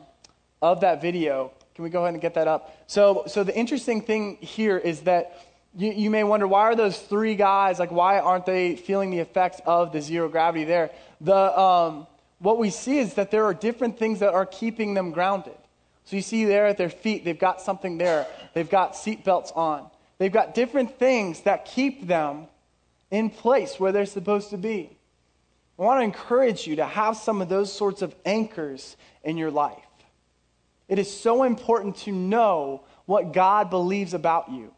[0.63, 1.53] of that video.
[1.75, 2.75] Can we go ahead and get that up?
[2.87, 6.99] So, so the interesting thing here is that you, you may wonder why are those
[6.99, 10.91] three guys like why aren't they feeling the effects of the zero gravity there?
[11.21, 12.07] The um,
[12.39, 15.57] what we see is that there are different things that are keeping them grounded.
[16.05, 18.27] So you see there at their feet, they've got something there.
[18.55, 19.91] They've got seatbelts on.
[20.23, 22.47] They've got different things that keep them
[23.11, 24.97] in place where they're supposed to be.
[25.77, 29.51] I want to encourage you to have some of those sorts of anchors in your
[29.51, 29.83] life.
[30.87, 34.73] It is so important to know what God believes about you.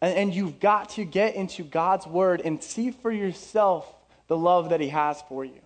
[0.00, 3.92] And, and you've got to get into God's word and see for yourself
[4.28, 5.60] the love that He has for you.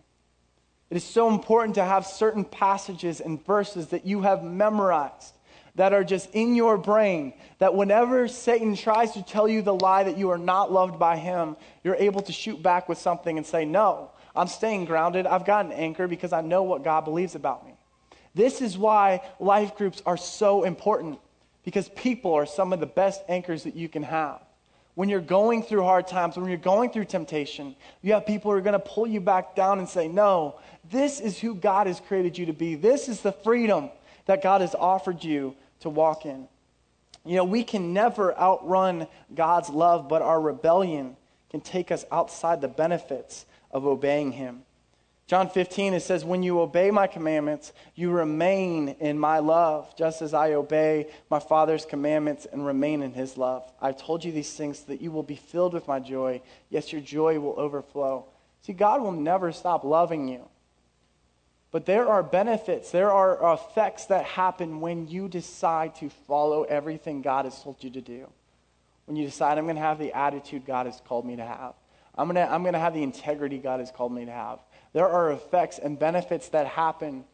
[0.88, 5.35] It is so important to have certain passages and verses that you have memorized
[5.75, 10.05] that are just in your brain, that whenever Satan tries to tell you the lie
[10.05, 13.47] that you are not loved by him, you're able to shoot back with something and
[13.47, 15.27] say, No, I'm staying grounded.
[15.27, 17.75] I've got an anchor because I know what God believes about me.
[18.35, 21.19] This is why life groups are so important
[21.65, 24.41] because people are some of the best anchors that you can have.
[24.95, 28.59] When you're going through hard times, when you're going through temptation, you have people who
[28.59, 30.57] are going to pull you back down and say, No,
[30.91, 32.75] this is who God has created you to be.
[32.75, 33.91] This is the freedom
[34.27, 36.49] that God has offered you to walk in.
[37.25, 41.16] You know, we can never outrun God's love, but our rebellion
[41.51, 44.62] can take us outside the benefits of obeying Him.
[45.29, 50.21] John 15, it says, When you obey my commandments, you remain in my love, just
[50.21, 53.71] as I obey my Father's commandments and remain in his love.
[53.81, 56.42] I've told you these things so that you will be filled with my joy.
[56.71, 58.27] Yes, your joy will overflow.
[58.62, 60.49] See, God will never stop loving you.
[61.73, 67.23] But there are benefits, there are effects that happen when you decide to follow everything
[67.23, 68.29] God has told you to do.
[69.07, 71.75] When you decide, I'm going to have the attitude God has called me to have,
[72.15, 74.59] I'm going to, I'm going to have the integrity God has called me to have.
[74.93, 77.25] There are effects and benefits that happen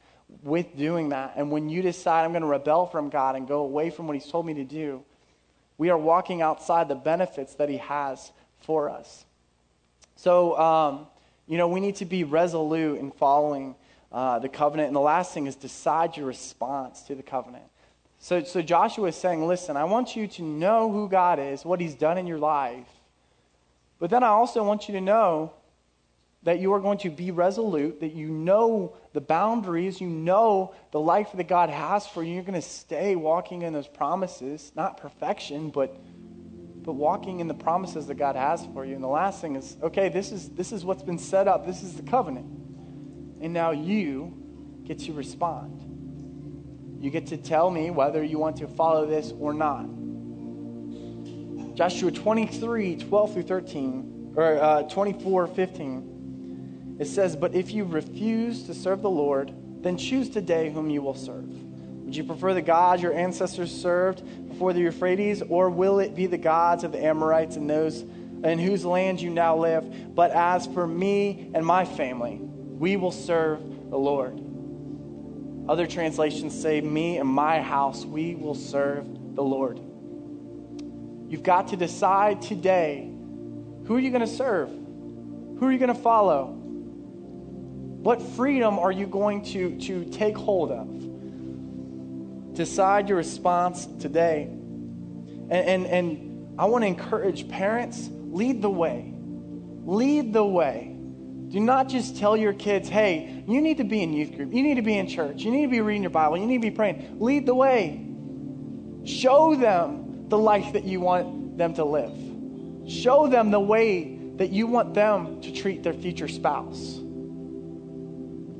[0.44, 1.34] with doing that.
[1.36, 4.14] And when you decide, I'm going to rebel from God and go away from what
[4.14, 5.02] He's told me to do,
[5.78, 9.24] we are walking outside the benefits that He has for us.
[10.14, 11.06] So, um,
[11.48, 13.74] you know, we need to be resolute in following
[14.12, 14.88] uh, the covenant.
[14.88, 17.64] And the last thing is decide your response to the covenant.
[18.18, 21.80] So, so Joshua is saying, listen, I want you to know who God is, what
[21.80, 22.88] he's done in your life.
[23.98, 25.52] But then I also want you to know
[26.44, 31.00] that you are going to be resolute, that you know the boundaries, you know the
[31.00, 32.34] life that God has for you.
[32.34, 35.96] You're going to stay walking in those promises, not perfection, but
[36.88, 38.94] but walking in the promises that God has for you.
[38.94, 41.66] And the last thing is, okay, this is this is what's been set up.
[41.66, 42.46] This is the covenant.
[43.40, 44.34] And now you
[44.84, 45.84] get to respond.
[47.00, 49.86] You get to tell me whether you want to follow this or not.
[51.76, 56.96] Joshua 23, 12 through 13, or uh, 24, 15.
[56.98, 61.02] It says, But if you refuse to serve the Lord, then choose today whom you
[61.02, 61.46] will serve.
[62.08, 66.26] Would you prefer the gods your ancestors served before the Euphrates, or will it be
[66.26, 70.14] the gods of the Amorites and those in whose land you now live?
[70.16, 72.40] But as for me and my family,
[72.78, 73.60] we will serve
[73.90, 74.40] the Lord.
[75.68, 79.04] Other translations say, Me and my house, we will serve
[79.34, 79.80] the Lord.
[81.28, 83.12] You've got to decide today
[83.84, 84.68] who are you going to serve?
[84.68, 86.46] Who are you going to follow?
[86.46, 92.54] What freedom are you going to, to take hold of?
[92.54, 94.42] Decide your response today.
[94.42, 99.14] And, and, and I want to encourage parents lead the way.
[99.84, 100.97] Lead the way.
[101.48, 104.52] Do not just tell your kids, hey, you need to be in youth group.
[104.52, 105.42] You need to be in church.
[105.42, 106.36] You need to be reading your Bible.
[106.36, 107.16] You need to be praying.
[107.20, 108.04] Lead the way.
[109.04, 112.12] Show them the life that you want them to live.
[112.90, 117.00] Show them the way that you want them to treat their future spouse.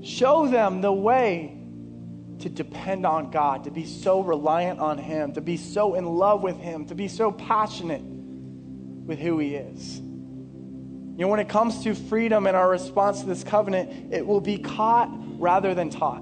[0.02, 1.54] Show them the way
[2.40, 6.42] to depend on God, to be so reliant on Him, to be so in love
[6.42, 10.00] with Him, to be so passionate with who He is.
[11.18, 14.40] You know, when it comes to freedom and our response to this covenant, it will
[14.40, 15.10] be caught
[15.40, 16.20] rather than taught.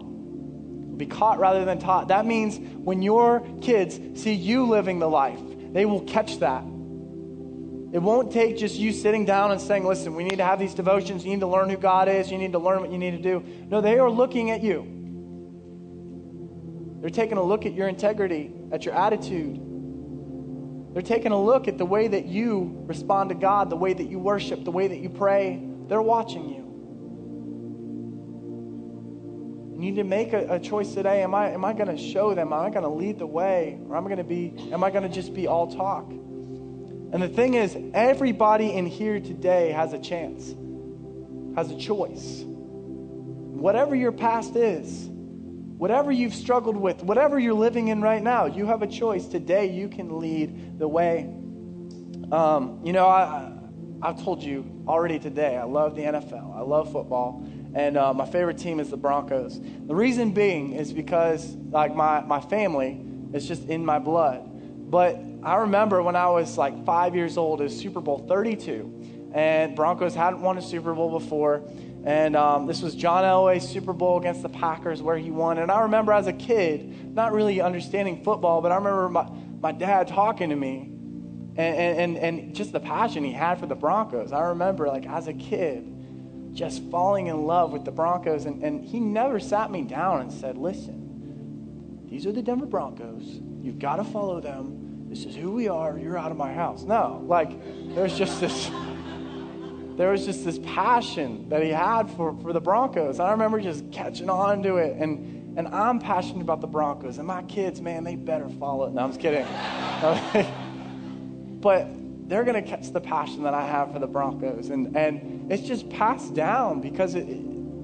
[0.96, 2.08] Be caught rather than taught.
[2.08, 5.38] That means when your kids see you living the life,
[5.74, 6.62] they will catch that.
[6.62, 10.72] It won't take just you sitting down and saying, listen, we need to have these
[10.72, 11.26] devotions.
[11.26, 12.30] You need to learn who God is.
[12.30, 13.44] You need to learn what you need to do.
[13.68, 14.94] No, they are looking at you.
[17.02, 19.60] They're taking a look at your integrity, at your attitude.
[20.96, 24.08] They're taking a look at the way that you respond to God, the way that
[24.08, 25.62] you worship, the way that you pray.
[25.88, 26.64] They're watching you.
[29.74, 31.22] You need to make a, a choice today.
[31.22, 32.50] Am I, am I going to show them?
[32.50, 33.78] Am I going to lead the way?
[33.90, 36.10] Or am I going to be, am I going to just be all talk?
[36.10, 40.54] And the thing is, everybody in here today has a chance,
[41.56, 42.42] has a choice.
[42.46, 45.10] Whatever your past is,
[45.78, 49.26] whatever you've struggled with, whatever you're living in right now, you have a choice.
[49.26, 51.30] Today, you can lead the way.
[52.32, 53.52] Um, you know, I,
[54.02, 57.46] I've told you already today, I love the NFL, I love football.
[57.74, 59.60] And uh, my favorite team is the Broncos.
[59.60, 63.02] The reason being is because, like, my, my family
[63.34, 64.90] is just in my blood.
[64.90, 68.95] But I remember when I was like five years old, it was Super Bowl 32.
[69.36, 71.62] And Broncos hadn't won a Super Bowl before.
[72.04, 75.58] And um, this was John Elway's Super Bowl against the Packers where he won.
[75.58, 79.28] And I remember as a kid, not really understanding football, but I remember my,
[79.60, 80.90] my dad talking to me
[81.54, 84.32] and, and, and just the passion he had for the Broncos.
[84.32, 85.84] I remember, like, as a kid,
[86.54, 88.46] just falling in love with the Broncos.
[88.46, 93.38] And, and he never sat me down and said, Listen, these are the Denver Broncos.
[93.60, 95.10] You've got to follow them.
[95.10, 95.98] This is who we are.
[95.98, 96.84] You're out of my house.
[96.84, 97.50] No, like,
[97.94, 98.70] there's just this.
[99.96, 103.18] There was just this passion that he had for, for the Broncos.
[103.18, 104.96] I remember just catching on to it.
[104.98, 107.16] And, and I'm passionate about the Broncos.
[107.16, 108.92] And my kids, man, they better follow it.
[108.92, 109.46] No, I'm just kidding.
[111.60, 111.88] but
[112.28, 114.68] they're going to catch the passion that I have for the Broncos.
[114.68, 117.26] And, and it's just passed down because it,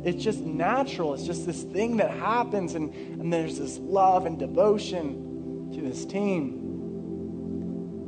[0.05, 1.15] it's just natural.
[1.15, 6.05] It's just this thing that happens, and, and there's this love and devotion to this
[6.05, 6.59] team.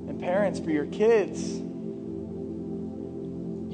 [0.08, 1.62] And parents, for your kids,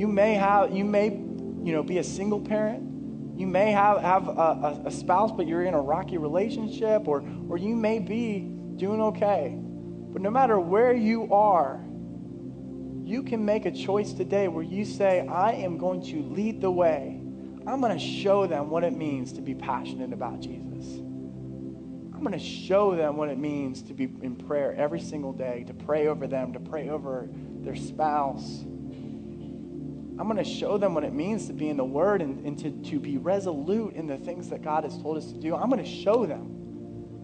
[0.00, 3.38] you may have, you may, you know, be a single parent.
[3.38, 7.58] You may have, have a, a spouse, but you're in a rocky relationship, or, or
[7.58, 8.38] you may be
[8.76, 9.54] doing okay.
[9.58, 11.84] But no matter where you are,
[13.04, 16.70] you can make a choice today where you say, I am going to lead the
[16.70, 17.20] way.
[17.66, 20.96] I'm going to show them what it means to be passionate about Jesus.
[20.96, 25.64] I'm going to show them what it means to be in prayer every single day,
[25.66, 27.28] to pray over them, to pray over
[27.60, 28.64] their spouse.
[30.20, 32.58] I'm going to show them what it means to be in the Word and, and
[32.58, 35.56] to, to be resolute in the things that God has told us to do.
[35.56, 36.42] I'm going to show them.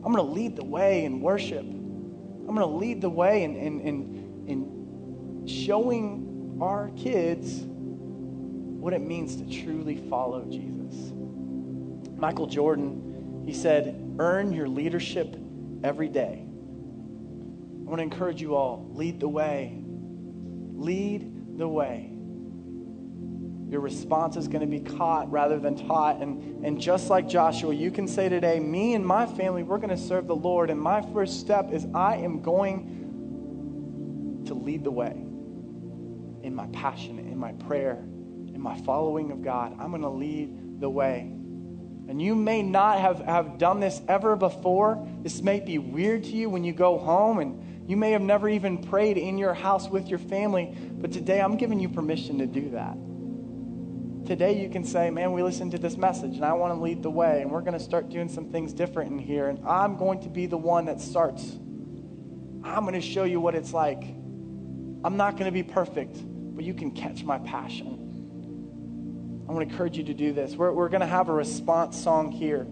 [0.02, 1.60] I'm going to lead the way in worship.
[1.60, 9.02] I'm going to lead the way in, in, in, in showing our kids what it
[9.02, 11.12] means to truly follow Jesus.
[12.16, 15.36] Michael Jordan, he said, earn your leadership
[15.84, 16.46] every day.
[16.46, 19.82] I want to encourage you all lead the way.
[19.84, 22.15] Lead the way.
[23.68, 26.22] Your response is going to be caught rather than taught.
[26.22, 29.90] And, and just like Joshua, you can say today, me and my family, we're going
[29.90, 30.70] to serve the Lord.
[30.70, 35.24] And my first step is I am going to lead the way
[36.42, 37.98] in my passion, in my prayer,
[38.54, 39.76] in my following of God.
[39.80, 41.32] I'm going to lead the way.
[42.08, 45.04] And you may not have, have done this ever before.
[45.22, 48.48] This may be weird to you when you go home, and you may have never
[48.48, 50.72] even prayed in your house with your family.
[50.92, 52.96] But today, I'm giving you permission to do that.
[54.26, 57.02] Today, you can say, Man, we listened to this message, and I want to lead
[57.02, 59.96] the way, and we're going to start doing some things different in here, and I'm
[59.96, 61.52] going to be the one that starts.
[62.64, 64.02] I'm going to show you what it's like.
[64.02, 66.18] I'm not going to be perfect
[66.56, 69.44] but you can catch my passion.
[69.46, 70.56] I want to encourage you to do this.
[70.56, 72.62] We're, we're going to have a response song here.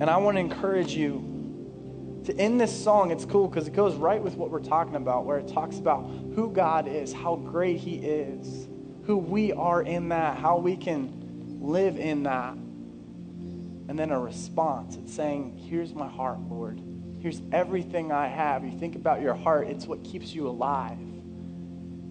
[0.00, 3.10] And I want to encourage you to end this song.
[3.10, 6.04] It's cool because it goes right with what we're talking about, where it talks about
[6.34, 8.69] who God is, how great He is,
[9.10, 12.52] who we are in that, how we can live in that.
[12.52, 14.94] And then a response.
[14.94, 16.80] It's saying, Here's my heart, Lord.
[17.18, 18.64] Here's everything I have.
[18.64, 20.96] You think about your heart, it's what keeps you alive.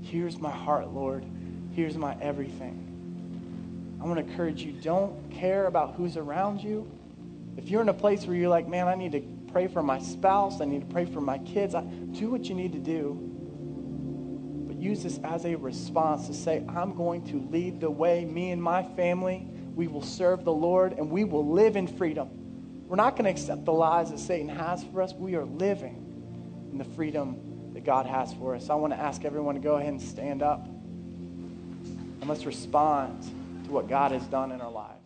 [0.02, 1.24] Here's my heart, Lord.
[1.72, 3.97] Here's my everything.
[4.02, 6.86] I want to encourage you don't care about who's around you.
[7.56, 9.22] If you're in a place where you're like, man, I need to
[9.54, 12.56] pray for my spouse, I need to pray for my kids, I, do what you
[12.56, 13.29] need to do.
[14.80, 18.24] Use this as a response to say, I'm going to lead the way.
[18.24, 22.30] Me and my family, we will serve the Lord and we will live in freedom.
[22.88, 25.14] We're not going to accept the lies that Satan has for us.
[25.14, 28.70] We are living in the freedom that God has for us.
[28.70, 33.24] I want to ask everyone to go ahead and stand up and let's respond
[33.66, 34.99] to what God has done in our lives.